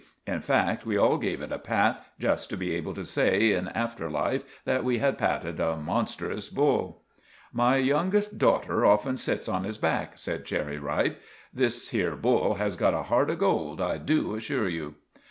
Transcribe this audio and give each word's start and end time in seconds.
In 0.25 0.41
fact, 0.41 0.83
we 0.83 0.97
all 0.97 1.19
gave 1.19 1.43
it 1.43 1.51
a 1.51 1.59
pat, 1.59 2.03
just 2.17 2.49
to 2.49 2.57
be 2.57 2.73
able 2.73 2.95
to 2.95 3.03
say 3.03 3.53
in 3.53 3.67
after 3.67 4.09
life 4.09 4.43
that 4.65 4.83
we 4.83 4.97
had 4.97 5.19
patted 5.19 5.59
a 5.59 5.77
monstrous 5.77 6.49
bull. 6.49 7.03
"My 7.53 7.75
youngest 7.77 8.39
daughter 8.39 8.83
often 8.83 9.15
sits 9.15 9.47
on 9.47 9.63
his 9.63 9.77
back," 9.77 10.17
said 10.17 10.43
Cherry 10.45 10.79
Ripe. 10.79 11.21
"This 11.53 11.89
here 11.89 12.15
bull 12.15 12.55
has 12.55 12.75
got 12.75 12.95
a 12.95 13.03
heart 13.03 13.29
of 13.29 13.37
gold, 13.37 13.79
I 13.79 13.99
do 13.99 14.33
assure 14.33 14.67
you." 14.69 14.95